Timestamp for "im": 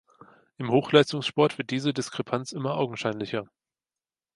0.57-0.71